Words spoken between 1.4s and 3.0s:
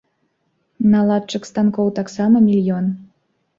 станкоў таксама мільён.